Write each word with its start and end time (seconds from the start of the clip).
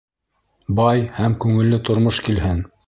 Бай 0.79 1.05
һәм 1.19 1.37
күңелле 1.45 1.83
тормош 1.91 2.25
килһен! 2.29 2.69